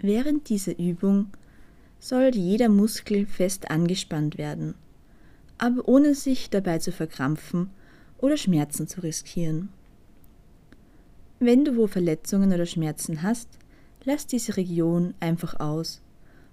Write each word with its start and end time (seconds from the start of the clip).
Während 0.00 0.48
dieser 0.48 0.78
Übung 0.78 1.28
soll 1.98 2.30
jeder 2.34 2.68
Muskel 2.68 3.26
fest 3.26 3.70
angespannt 3.70 4.38
werden, 4.38 4.74
aber 5.58 5.88
ohne 5.88 6.14
sich 6.14 6.50
dabei 6.50 6.78
zu 6.78 6.92
verkrampfen 6.92 7.70
oder 8.18 8.36
Schmerzen 8.36 8.86
zu 8.86 9.02
riskieren. 9.02 9.70
Wenn 11.40 11.64
du 11.64 11.76
wo 11.76 11.86
Verletzungen 11.86 12.52
oder 12.52 12.66
Schmerzen 12.66 13.22
hast, 13.22 13.48
lass 14.04 14.26
diese 14.26 14.56
Region 14.56 15.14
einfach 15.20 15.58
aus 15.58 16.00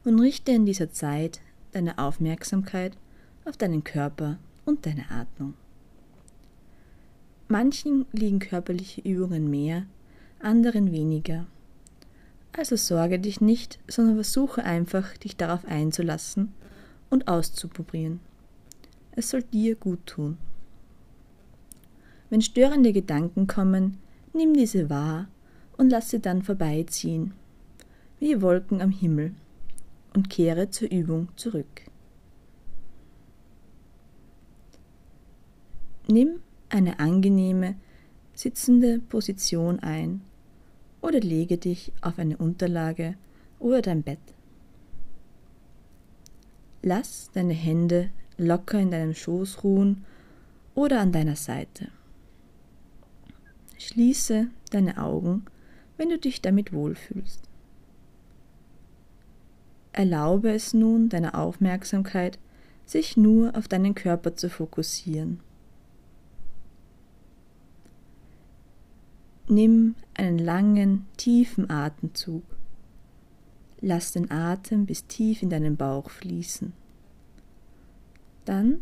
und 0.03 0.19
richte 0.19 0.51
in 0.51 0.65
dieser 0.65 0.91
Zeit 0.91 1.41
deine 1.71 1.97
Aufmerksamkeit 1.97 2.97
auf 3.45 3.57
deinen 3.57 3.83
Körper 3.83 4.37
und 4.65 4.85
deine 4.85 5.09
Atmung. 5.11 5.53
Manchen 7.47 8.05
liegen 8.11 8.39
körperliche 8.39 9.01
Übungen 9.01 9.49
mehr, 9.51 9.85
anderen 10.39 10.91
weniger. 10.91 11.45
Also 12.57 12.77
sorge 12.77 13.19
dich 13.19 13.41
nicht, 13.41 13.79
sondern 13.87 14.15
versuche 14.15 14.63
einfach, 14.63 15.17
dich 15.17 15.35
darauf 15.35 15.65
einzulassen 15.65 16.53
und 17.09 17.27
auszuprobieren. 17.27 18.21
Es 19.11 19.29
soll 19.29 19.43
dir 19.43 19.75
gut 19.75 20.05
tun. 20.05 20.37
Wenn 22.29 22.41
störende 22.41 22.93
Gedanken 22.93 23.47
kommen, 23.47 23.97
nimm 24.33 24.53
diese 24.53 24.89
wahr 24.89 25.27
und 25.77 25.89
lass 25.89 26.09
sie 26.09 26.21
dann 26.21 26.43
vorbeiziehen, 26.43 27.33
wie 28.19 28.41
Wolken 28.41 28.81
am 28.81 28.91
Himmel, 28.91 29.33
und 30.13 30.29
kehre 30.29 30.69
zur 30.69 30.89
Übung 30.89 31.27
zurück. 31.35 31.81
Nimm 36.07 36.39
eine 36.69 36.99
angenehme, 36.99 37.75
sitzende 38.33 38.99
Position 38.99 39.79
ein 39.79 40.21
oder 41.05 41.19
lege 41.19 41.59
dich 41.59 41.91
auf 42.01 42.17
eine 42.17 42.35
Unterlage 42.37 43.13
oder 43.59 43.83
dein 43.83 44.01
Bett. 44.01 44.19
Lass 46.81 47.29
deine 47.31 47.53
Hände 47.53 48.09
locker 48.37 48.79
in 48.79 48.89
deinem 48.89 49.13
Schoß 49.13 49.63
ruhen 49.63 50.03
oder 50.73 50.99
an 50.99 51.11
deiner 51.11 51.35
Seite. 51.35 51.89
Schließe 53.77 54.47
deine 54.71 54.97
Augen, 54.97 55.45
wenn 55.97 56.09
du 56.09 56.17
dich 56.17 56.41
damit 56.41 56.73
wohlfühlst. 56.73 57.41
Erlaube 59.91 60.51
es 60.53 60.73
nun 60.73 61.09
deiner 61.09 61.35
Aufmerksamkeit, 61.35 62.39
sich 62.85 63.15
nur 63.15 63.55
auf 63.55 63.67
deinen 63.67 63.93
Körper 63.93 64.35
zu 64.35 64.49
fokussieren. 64.49 65.39
Nimm 69.55 69.95
einen 70.15 70.37
langen, 70.37 71.07
tiefen 71.15 71.69
Atemzug. 71.69 72.43
Lass 73.79 74.11
den 74.11 74.29
Atem 74.29 74.85
bis 74.85 75.07
tief 75.07 75.41
in 75.41 75.49
deinen 75.49 75.77
Bauch 75.77 76.09
fließen. 76.09 76.73
Dann 78.43 78.81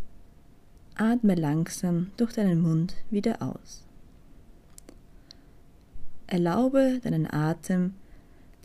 atme 0.96 1.36
langsam 1.36 2.10
durch 2.18 2.34
deinen 2.34 2.60
Mund 2.60 2.96
wieder 3.12 3.40
aus. 3.44 3.86
Erlaube 6.26 7.00
deinen 7.04 7.32
Atem, 7.32 7.94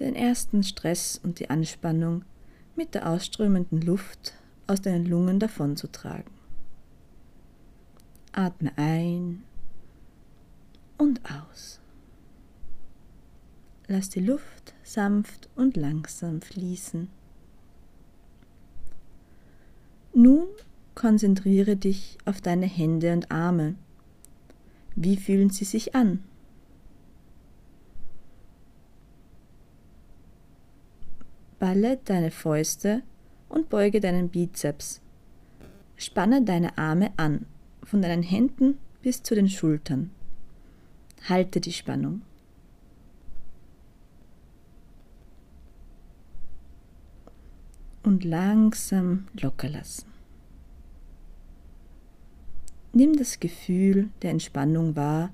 den 0.01 0.15
ersten 0.15 0.63
Stress 0.63 1.21
und 1.23 1.41
die 1.41 1.51
Anspannung 1.51 2.25
mit 2.75 2.95
der 2.95 3.07
ausströmenden 3.07 3.83
Luft 3.83 4.33
aus 4.67 4.81
deinen 4.81 5.05
Lungen 5.05 5.41
davonzutragen. 5.41 6.33
Atme 8.33 8.73
ein 8.77 9.43
und 10.97 11.21
aus. 11.27 11.83
Lass 13.91 14.11
die 14.11 14.21
Luft 14.21 14.75
sanft 14.83 15.49
und 15.57 15.79
langsam 15.79 16.43
fließen. 16.43 17.09
Nun 20.13 20.47
konzentriere 20.95 21.77
dich 21.77 22.19
auf 22.27 22.43
deine 22.43 22.67
Hände 22.67 23.15
und 23.15 23.31
Arme. 23.33 23.77
Wie 24.95 25.17
fühlen 25.17 25.49
sie 25.49 25.65
sich 25.65 25.95
an? 25.95 26.23
Balle 31.59 31.99
deine 32.05 32.31
Fäuste 32.31 33.03
und 33.49 33.71
beuge 33.71 34.01
deinen 34.01 34.29
Bizeps. 34.29 35.01
Spanne 35.97 36.43
deine 36.43 36.77
Arme 36.77 37.13
an, 37.17 37.47
von 37.83 38.03
deinen 38.03 38.23
Händen 38.23 38.77
bis 39.01 39.23
zu 39.23 39.35
den 39.35 39.49
Schultern. 39.49 40.11
Halte 41.29 41.61
die 41.61 41.73
Spannung. 41.73 42.21
Und 48.09 48.25
langsam 48.25 49.29
locker 49.35 49.69
lassen. 49.69 50.07
Nimm 52.95 53.17
das 53.17 53.39
Gefühl 53.39 54.09
der 54.23 54.31
Entspannung 54.31 54.97
wahr, 54.97 55.31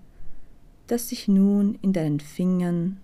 das 0.88 1.08
sich 1.08 1.28
nun 1.28 1.78
in 1.82 1.92
deinen 1.92 2.18
Fingern, 2.18 2.98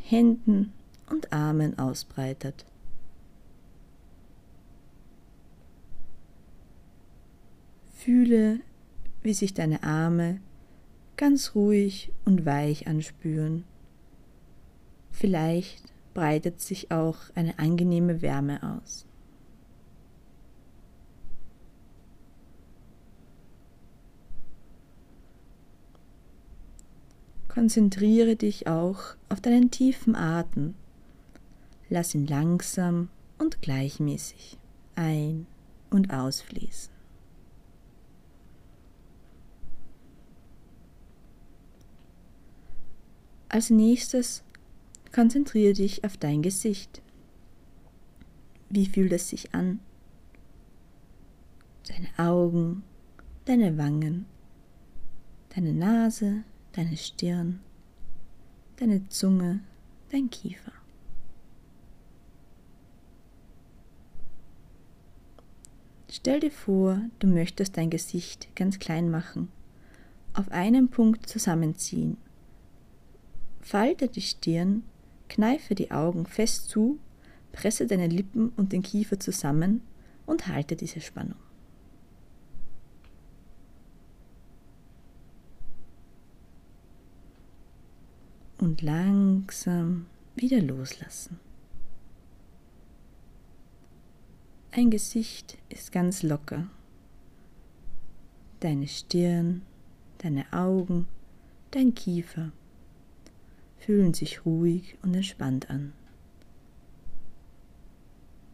Händen 0.00 0.72
und 1.10 1.32
Armen 1.32 1.76
ausbreitet. 1.76 2.64
Fühle, 7.96 8.60
wie 9.22 9.34
sich 9.34 9.54
deine 9.54 9.82
Arme 9.82 10.40
ganz 11.16 11.56
ruhig 11.56 12.12
und 12.24 12.46
weich 12.46 12.86
anspüren. 12.86 13.64
Vielleicht 15.10 15.82
breitet 16.14 16.60
sich 16.60 16.92
auch 16.92 17.16
eine 17.34 17.58
angenehme 17.58 18.22
Wärme 18.22 18.62
aus. 18.62 19.04
Konzentriere 27.56 28.36
dich 28.36 28.66
auch 28.66 29.16
auf 29.30 29.40
deinen 29.40 29.70
tiefen 29.70 30.14
Atem. 30.14 30.74
Lass 31.88 32.14
ihn 32.14 32.26
langsam 32.26 33.08
und 33.38 33.62
gleichmäßig 33.62 34.58
ein- 34.94 35.46
und 35.88 36.12
ausfließen. 36.12 36.92
Als 43.48 43.70
nächstes 43.70 44.44
konzentriere 45.10 45.72
dich 45.72 46.04
auf 46.04 46.18
dein 46.18 46.42
Gesicht. 46.42 47.00
Wie 48.68 48.84
fühlt 48.84 49.14
es 49.14 49.30
sich 49.30 49.54
an? 49.54 49.80
Deine 51.88 52.08
Augen, 52.18 52.82
deine 53.46 53.78
Wangen, 53.78 54.26
deine 55.54 55.72
Nase, 55.72 56.44
deine 56.76 56.96
Stirn, 56.98 57.60
deine 58.76 59.08
Zunge, 59.08 59.60
dein 60.10 60.28
Kiefer. 60.28 60.72
Stell 66.10 66.40
dir 66.40 66.50
vor, 66.50 67.00
du 67.18 67.28
möchtest 67.28 67.78
dein 67.78 67.88
Gesicht 67.88 68.54
ganz 68.54 68.78
klein 68.78 69.10
machen, 69.10 69.48
auf 70.34 70.50
einen 70.50 70.88
Punkt 70.88 71.26
zusammenziehen. 71.26 72.18
Falte 73.60 74.08
die 74.08 74.20
Stirn, 74.20 74.82
kneife 75.28 75.74
die 75.74 75.90
Augen 75.90 76.26
fest 76.26 76.68
zu, 76.68 76.98
presse 77.52 77.86
deine 77.86 78.06
Lippen 78.06 78.50
und 78.50 78.72
den 78.72 78.82
Kiefer 78.82 79.18
zusammen 79.18 79.80
und 80.26 80.46
halte 80.46 80.76
diese 80.76 81.00
Spannung. 81.00 81.45
Und 88.58 88.82
langsam 88.82 90.06
wieder 90.34 90.60
loslassen. 90.60 91.38
Ein 94.70 94.90
Gesicht 94.90 95.56
ist 95.68 95.92
ganz 95.92 96.22
locker. 96.22 96.68
Deine 98.60 98.88
Stirn, 98.88 99.62
deine 100.18 100.52
Augen, 100.52 101.06
dein 101.70 101.94
Kiefer 101.94 102.52
fühlen 103.78 104.12
sich 104.12 104.44
ruhig 104.44 104.98
und 105.02 105.14
entspannt 105.14 105.70
an. 105.70 105.92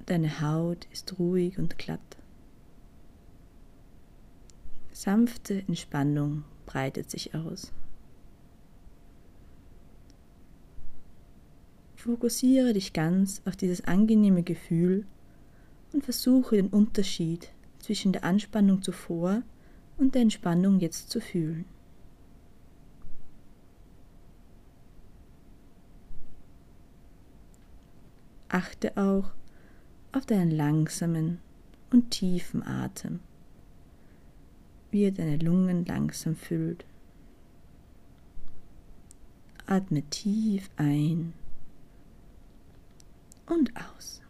Deine 0.06 0.40
Haut 0.40 0.86
ist 0.92 1.18
ruhig 1.18 1.58
und 1.58 1.78
glatt. 1.78 2.00
Sanfte 4.92 5.64
Entspannung 5.66 6.44
breitet 6.66 7.10
sich 7.10 7.34
aus. 7.34 7.72
Fokussiere 12.02 12.72
dich 12.72 12.92
ganz 12.92 13.42
auf 13.44 13.54
dieses 13.54 13.84
angenehme 13.84 14.42
Gefühl 14.42 15.06
und 15.92 16.02
versuche 16.02 16.56
den 16.56 16.66
Unterschied 16.66 17.52
zwischen 17.78 18.12
der 18.12 18.24
Anspannung 18.24 18.82
zuvor 18.82 19.42
und 19.98 20.16
der 20.16 20.22
Entspannung 20.22 20.80
jetzt 20.80 21.10
zu 21.10 21.20
fühlen. 21.20 21.64
Achte 28.48 28.96
auch 28.96 29.30
auf 30.10 30.26
deinen 30.26 30.50
langsamen 30.50 31.38
und 31.92 32.10
tiefen 32.10 32.66
Atem, 32.66 33.20
wie 34.90 35.04
er 35.04 35.12
deine 35.12 35.36
Lungen 35.36 35.84
langsam 35.84 36.34
füllt. 36.34 36.84
Atme 39.66 40.02
tief 40.10 40.68
ein 40.74 41.32
und 43.46 43.72
aus. 43.76 44.22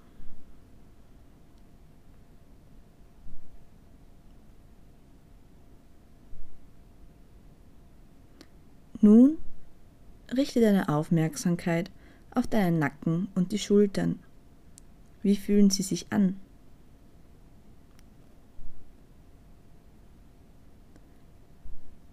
Nun 9.00 9.38
richte 10.32 10.60
deine 10.60 10.88
Aufmerksamkeit 10.88 11.90
auf 12.30 12.46
deinen 12.46 12.78
Nacken 12.78 13.28
und 13.34 13.52
die 13.52 13.58
Schultern. 13.58 14.20
Wie 15.22 15.36
fühlen 15.36 15.70
sie 15.70 15.82
sich 15.82 16.06
an? 16.10 16.36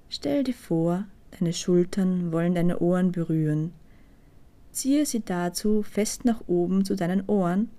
Stell 0.10 0.44
dir 0.44 0.56
vor, 0.56 1.06
deine 1.40 1.54
Schultern 1.54 2.32
wollen 2.32 2.56
deine 2.56 2.80
Ohren 2.80 3.12
berühren. 3.12 3.72
Ziehe 4.72 5.06
sie 5.06 5.22
dazu 5.22 5.84
fest 5.84 6.26
nach 6.26 6.42
oben 6.48 6.86
zu 6.86 6.96
deinen 6.96 7.26
Ohren 7.28 7.70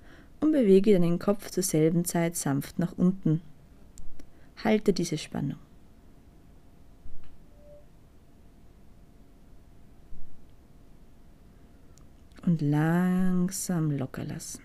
und 0.41 0.53
bewege 0.53 0.93
deinen 0.93 1.19
Kopf 1.19 1.51
zur 1.51 1.63
selben 1.63 2.05
Zeit 2.05 2.37
sanft 2.37 2.79
nach 2.79 2.93
unten. 2.97 3.41
Halte 4.65 4.93
diese 4.93 5.19
Spannung. 5.19 5.59
Und 12.45 12.63
langsam 12.63 13.91
locker 13.91 14.25
lassen. 14.25 14.63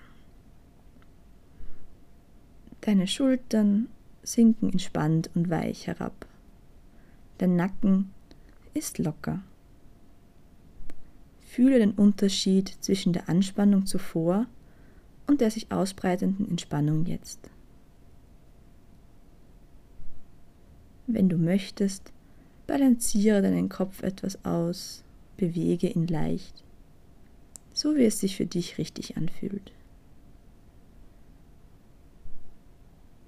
Deine 2.82 3.08
Schultern 3.08 3.90
sinken 4.24 4.72
entspannt 4.72 5.30
und 5.36 5.50
weich 5.50 5.88
herab. 5.88 6.26
Dein 7.38 7.56
Nacken 7.56 8.12
ist 8.74 8.98
locker. 8.98 9.42
Fühle 11.56 11.80
den 11.80 11.92
Unterschied 11.92 12.68
zwischen 12.82 13.14
der 13.14 13.30
Anspannung 13.30 13.86
zuvor 13.86 14.46
und 15.26 15.40
der 15.40 15.50
sich 15.50 15.72
ausbreitenden 15.72 16.50
Entspannung 16.50 17.06
jetzt. 17.06 17.50
Wenn 21.08 21.30
du 21.30 21.38
möchtest, 21.38 22.12
balanciere 22.68 23.42
deinen 23.42 23.70
Kopf 23.70 24.04
etwas 24.04 24.44
aus, 24.44 25.06
bewege 25.38 25.88
ihn 25.88 26.08
leicht, 26.08 26.62
so 27.72 27.96
wie 27.96 28.04
es 28.04 28.20
sich 28.20 28.36
für 28.36 28.48
dich 28.48 28.78
richtig 28.78 29.16
anfühlt. 29.16 29.72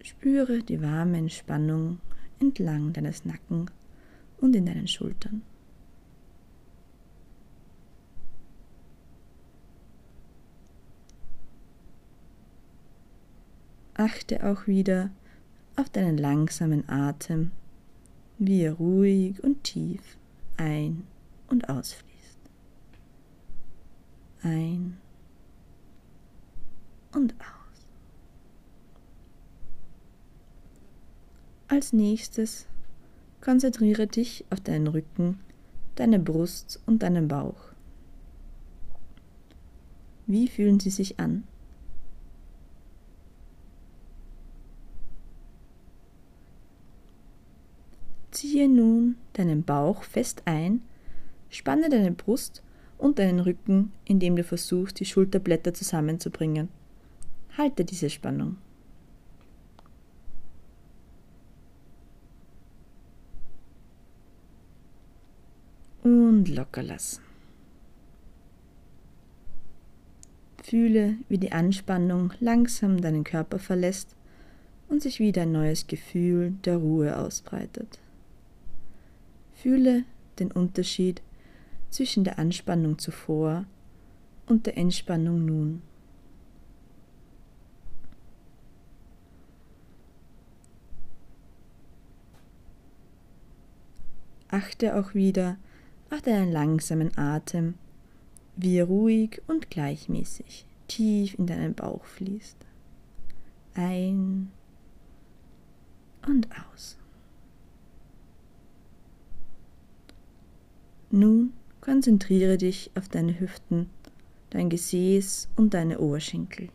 Spüre 0.03 0.63
die 0.63 0.81
warme 0.81 1.18
Entspannung 1.18 2.00
entlang 2.41 2.91
deines 2.91 3.24
Nacken 3.24 3.71
und 4.41 4.53
in 4.53 4.65
deinen 4.65 4.89
Schultern. 4.89 5.44
Achte 13.98 14.46
auch 14.46 14.68
wieder 14.68 15.10
auf 15.76 15.90
deinen 15.90 16.18
langsamen 16.18 16.88
Atem, 16.88 17.52
wie 18.38 18.62
er 18.62 18.74
ruhig 18.74 19.44
und 19.44 19.64
tief 19.64 20.18
ein- 20.56 21.08
und 21.50 21.68
ausfließt. 21.68 22.40
Ein 24.44 24.98
und 27.14 27.34
aus. 27.40 27.88
Als 31.68 31.92
nächstes 31.92 32.68
Konzentriere 33.42 34.08
dich 34.08 34.46
auf 34.50 34.60
deinen 34.60 34.88
Rücken, 34.88 35.40
deine 35.96 36.20
Brust 36.20 36.82
und 36.86 37.02
deinen 37.02 37.28
Bauch. 37.28 37.72
Wie 40.26 40.48
fühlen 40.48 40.80
sie 40.80 40.90
sich 40.90 41.20
an? 41.20 41.46
Ziehe 48.38 48.69
nun 48.69 49.16
deinen 49.34 49.63
Bauch 49.63 50.04
fest 50.04 50.44
ein, 50.45 50.84
spanne 51.50 51.89
deine 51.89 52.12
Brust 52.12 52.62
und 53.00 53.18
deinen 53.18 53.39
Rücken, 53.39 53.94
indem 54.06 54.36
du 54.36 54.44
versuchst, 54.44 55.00
die 55.00 55.06
Schulterblätter 55.06 55.74
zusammenzubringen. 55.74 56.69
Halte 57.57 57.84
diese 57.84 58.12
Spannung. 58.12 58.57
und 66.04 66.48
locker 66.48 66.84
lassen. 66.84 67.24
Fühle, 70.62 71.16
wie 71.28 71.39
die 71.39 71.54
Anspannung 71.54 72.34
langsam 72.39 73.01
deinen 73.01 73.24
Körper 73.24 73.57
verlässt 73.57 74.16
und 74.89 75.01
sich 75.01 75.19
wieder 75.19 75.42
ein 75.42 75.51
neues 75.51 75.88
Gefühl 75.88 76.51
der 76.66 76.78
Ruhe 76.78 77.18
ausbreitet. 77.18 78.00
Fühle 79.57 80.06
den 80.38 80.51
Unterschied 80.51 81.24
zwischen 81.89 82.24
der 82.24 82.38
Anspannung 82.38 83.00
zuvor 83.00 83.65
und 84.45 84.68
der 84.68 84.77
Entspannung 84.77 85.45
nun. 85.45 85.81
Achte 94.50 94.95
auch 94.95 95.15
wieder 95.15 95.57
auf 96.12 96.21
deinen 96.21 96.51
langsamen 96.51 97.18
Atem, 97.18 97.74
wie 98.56 98.77
er 98.77 98.86
ruhig 98.86 99.42
und 99.48 99.71
gleichmäßig 99.71 100.68
tief 100.88 101.33
in 101.39 101.48
deinen 101.48 101.74
Bauch 101.74 102.03
fließt. 102.06 102.57
Ein 103.74 104.51
und 106.27 106.48
aus. 106.71 106.98
Nun 111.18 111.54
konzentriere 111.81 112.60
dich 112.60 112.92
auf 112.94 113.10
deine 113.10 113.40
Hüften, 113.40 113.90
dein 114.52 114.69
Gesäß 114.69 115.50
und 115.56 115.74
deine 115.74 115.98
Oberschenkel. 115.98 116.69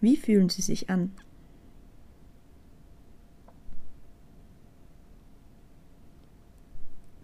Wie 0.00 0.16
fühlen 0.16 0.48
sie 0.48 0.62
sich 0.62 0.88
an? 0.88 1.12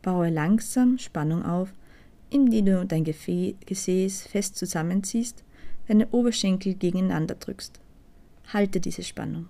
Baue 0.02 0.28
langsam 0.28 0.98
Spannung 0.98 1.42
auf, 1.42 1.72
indem 2.28 2.66
du 2.66 2.84
dein 2.84 3.04
Gesäß 3.04 4.26
fest 4.26 4.56
zusammenziehst, 4.56 5.42
deine 5.88 6.06
Oberschenkel 6.08 6.74
gegeneinander 6.74 7.36
drückst. 7.36 7.80
Halte 8.52 8.78
diese 8.78 9.04
Spannung. 9.04 9.48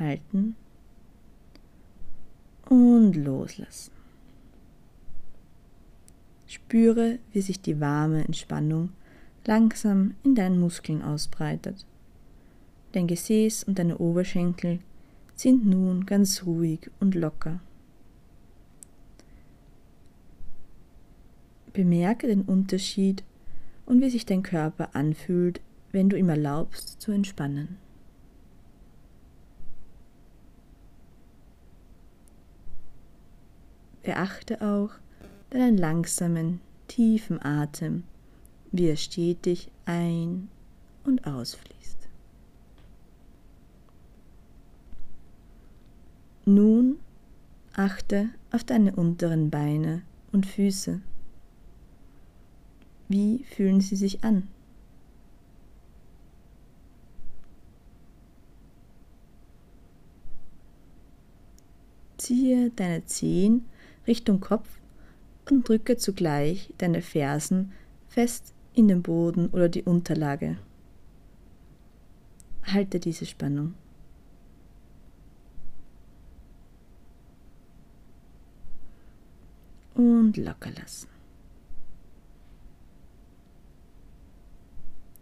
Halten 0.00 0.56
und 2.72 3.16
loslassen. 3.16 3.92
Spüre, 6.46 7.18
wie 7.32 7.42
sich 7.42 7.60
die 7.60 7.80
warme 7.80 8.24
Entspannung 8.24 8.90
langsam 9.44 10.14
in 10.22 10.34
deinen 10.34 10.58
Muskeln 10.58 11.02
ausbreitet. 11.02 11.84
Dein 12.92 13.06
Gesäß 13.06 13.64
und 13.64 13.78
deine 13.78 13.98
Oberschenkel 13.98 14.78
sind 15.34 15.66
nun 15.66 16.06
ganz 16.06 16.44
ruhig 16.46 16.90
und 16.98 17.14
locker. 17.14 17.60
Bemerke 21.74 22.26
den 22.26 22.42
Unterschied 22.42 23.22
und 23.84 24.00
wie 24.00 24.08
sich 24.08 24.24
dein 24.24 24.42
Körper 24.42 24.94
anfühlt, 24.94 25.60
wenn 25.90 26.08
du 26.08 26.16
ihm 26.16 26.30
erlaubst 26.30 27.02
zu 27.02 27.12
entspannen. 27.12 27.81
Beachte 34.02 34.60
auch 34.60 34.90
deinen 35.50 35.76
langsamen, 35.76 36.60
tiefen 36.88 37.40
Atem, 37.42 38.04
wie 38.72 38.88
er 38.88 38.96
stetig 38.96 39.70
ein- 39.84 40.48
und 41.04 41.26
ausfließt. 41.26 42.08
Nun 46.44 46.98
achte 47.74 48.30
auf 48.50 48.64
deine 48.64 48.96
unteren 48.96 49.50
Beine 49.50 50.02
und 50.32 50.46
Füße. 50.46 51.00
Wie 53.08 53.44
fühlen 53.44 53.80
sie 53.80 53.96
sich 53.96 54.24
an? 54.24 54.48
Ziehe 62.16 62.70
deine 62.70 63.04
Zehen 63.06 63.66
Richtung 64.06 64.40
Kopf 64.40 64.68
und 65.50 65.68
drücke 65.68 65.96
zugleich 65.96 66.72
deine 66.78 67.02
Fersen 67.02 67.72
fest 68.08 68.54
in 68.74 68.88
den 68.88 69.02
Boden 69.02 69.48
oder 69.48 69.68
die 69.68 69.82
Unterlage. 69.82 70.58
Halte 72.64 73.00
diese 73.00 73.26
Spannung. 73.26 73.74
Und 79.94 80.36
locker 80.36 80.70
lassen. 80.70 81.08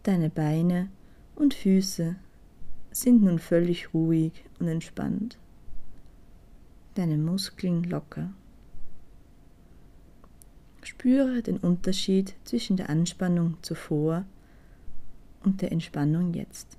Deine 0.05 0.31
Beine 0.31 0.89
und 1.35 1.55
Füße 1.55 2.17
sind 2.91 3.23
nun 3.23 3.39
völlig 3.39 3.93
ruhig 3.93 4.45
und 4.59 4.69
entspannt. 4.69 5.39
Deine 6.95 7.19
Muskeln 7.19 7.85
locker. 7.85 8.31
Spüre 10.83 11.43
den 11.43 11.59
Unterschied 11.59 12.35
zwischen 12.45 12.77
der 12.77 12.89
Anspannung 12.89 13.57
zuvor 13.63 14.25
und 15.45 15.63
der 15.63 15.73
Entspannung 15.73 16.33
jetzt. 16.35 16.79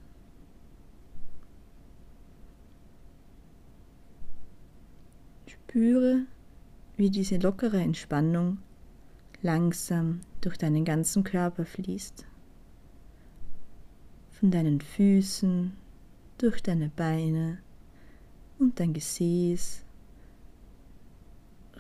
Spüre, 5.48 6.26
wie 6.98 7.10
diese 7.10 7.38
lockere 7.38 7.80
Entspannung 7.80 8.58
langsam 9.42 10.22
durch 10.42 10.58
deinen 10.58 10.84
ganzen 10.84 11.24
Körper 11.24 11.66
fließt. 11.66 12.26
Von 14.32 14.52
deinen 14.52 14.82
Füßen, 14.82 15.74
durch 16.40 16.62
deine 16.64 16.90
Beine 16.90 17.60
und 18.58 18.80
dein 18.80 18.94
Gesäß, 18.94 19.84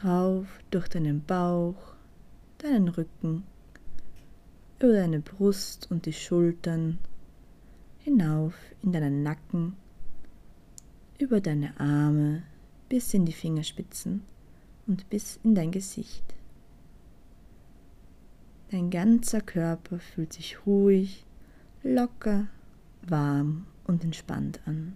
rauf 0.04 0.48
durch 0.70 0.88
deinen 0.88 1.24
Bauch, 1.24 1.96
deinen 2.62 2.88
Rücken, 2.89 3.44
über 4.80 4.94
deine 4.94 5.20
Brust 5.20 5.89
und 5.89 6.06
die 6.06 6.13
Schultern, 6.13 7.00
hinauf 8.00 8.53
in 8.82 8.91
deinen 8.91 9.24
Nacken, 9.24 9.75
über 11.18 11.39
deine 11.41 11.80
Arme 11.80 12.44
bis 12.89 13.13
in 13.13 13.25
die 13.25 13.34
Fingerspitzen 13.34 14.24
und 14.88 15.10
bis 15.10 15.39
in 15.44 15.56
dein 15.56 15.72
Gesicht. 15.72 16.24
Dein 18.70 18.89
ganzer 18.89 19.41
Körper 19.41 20.00
fühlt 20.00 20.34
sich 20.34 20.65
ruhig, 20.65 21.25
locker, 21.84 22.48
warm 23.01 23.68
und 23.86 24.03
entspannt 24.03 24.62
an. 24.65 24.96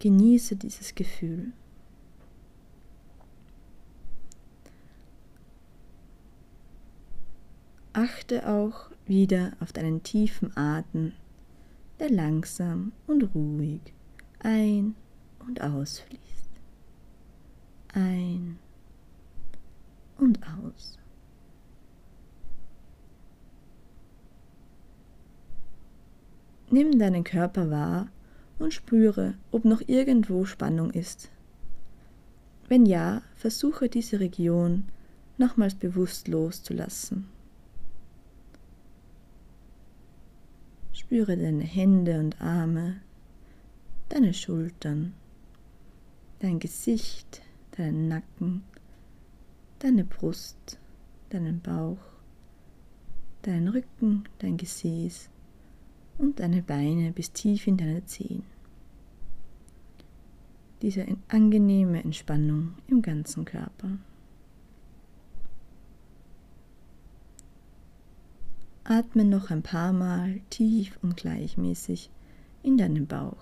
Genieße 0.00 0.56
dieses 0.56 0.94
Gefühl. 0.94 1.52
Achte 8.00 8.48
auch 8.48 8.90
wieder 9.04 9.52
auf 9.60 9.74
deinen 9.74 10.02
tiefen 10.02 10.56
Atem, 10.56 11.12
der 11.98 12.08
langsam 12.08 12.92
und 13.06 13.34
ruhig 13.34 13.82
ein- 14.38 14.94
und 15.46 15.60
ausfließt. 15.60 16.48
Ein 17.92 18.58
und 20.16 20.40
aus. 20.42 20.98
Nimm 26.70 26.98
deinen 26.98 27.22
Körper 27.24 27.70
wahr 27.70 28.08
und 28.58 28.72
spüre, 28.72 29.34
ob 29.50 29.66
noch 29.66 29.82
irgendwo 29.88 30.46
Spannung 30.46 30.90
ist. 30.90 31.30
Wenn 32.66 32.86
ja, 32.86 33.20
versuche 33.34 33.90
diese 33.90 34.20
Region 34.20 34.84
nochmals 35.36 35.74
bewusst 35.74 36.28
loszulassen. 36.28 37.28
Spüre 41.10 41.36
deine 41.36 41.64
Hände 41.64 42.20
und 42.20 42.40
Arme, 42.40 43.00
deine 44.10 44.32
Schultern, 44.32 45.12
dein 46.38 46.60
Gesicht, 46.60 47.42
deinen 47.72 48.06
Nacken, 48.06 48.62
deine 49.80 50.04
Brust, 50.04 50.78
deinen 51.30 51.60
Bauch, 51.60 51.98
deinen 53.42 53.66
Rücken, 53.66 54.22
dein 54.38 54.56
Gesäß 54.56 55.30
und 56.18 56.38
deine 56.38 56.62
Beine 56.62 57.10
bis 57.10 57.32
tief 57.32 57.66
in 57.66 57.76
deine 57.76 58.04
Zehen. 58.04 58.44
Diese 60.80 61.04
angenehme 61.26 62.04
Entspannung 62.04 62.74
im 62.86 63.02
ganzen 63.02 63.44
Körper. 63.44 63.98
Atme 68.90 69.24
noch 69.24 69.52
ein 69.52 69.62
paar 69.62 69.92
Mal 69.92 70.40
tief 70.50 70.98
und 71.00 71.16
gleichmäßig 71.16 72.10
in 72.64 72.76
deinen 72.76 73.06
Bauch. 73.06 73.36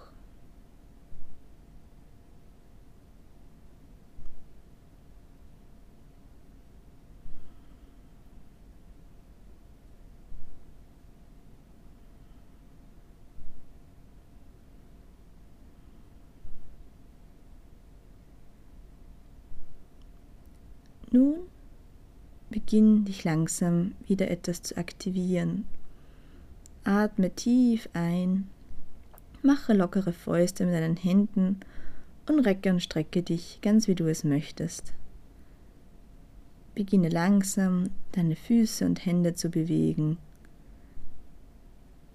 Nun 21.10 21.38
beginn 22.68 23.06
dich 23.06 23.24
langsam 23.24 23.94
wieder 24.06 24.30
etwas 24.30 24.60
zu 24.62 24.76
aktivieren. 24.76 25.64
Atme 26.84 27.30
tief 27.30 27.88
ein, 27.94 28.46
mache 29.42 29.72
lockere 29.72 30.12
Fäuste 30.12 30.66
mit 30.66 30.74
deinen 30.74 30.98
Händen 30.98 31.60
und 32.28 32.40
recke 32.40 32.68
und 32.68 32.82
strecke 32.82 33.22
dich 33.22 33.60
ganz 33.62 33.88
wie 33.88 33.94
du 33.94 34.06
es 34.06 34.22
möchtest. 34.22 34.92
Beginne 36.74 37.08
langsam 37.08 37.84
deine 38.12 38.36
Füße 38.36 38.84
und 38.84 39.06
Hände 39.06 39.32
zu 39.32 39.48
bewegen. 39.48 40.18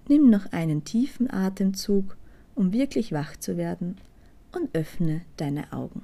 Nimm 0.08 0.30
noch 0.30 0.52
einen 0.52 0.84
tiefen 0.84 1.28
Atemzug, 1.32 2.16
um 2.54 2.72
wirklich 2.72 3.10
wach 3.10 3.36
zu 3.36 3.56
werden 3.56 3.96
und 4.52 4.72
öffne 4.72 5.22
deine 5.36 5.72
Augen. 5.72 6.02